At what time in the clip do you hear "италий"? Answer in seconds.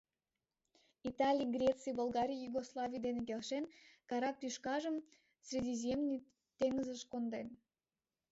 1.09-1.51